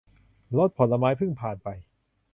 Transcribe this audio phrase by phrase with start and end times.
[0.57, 1.67] รถผลไม้เพิ่งผ่านไป